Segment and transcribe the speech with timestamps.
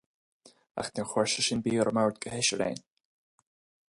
[0.83, 2.81] Ach níor chuir sé sin bia ar an mbord do sheisear againn.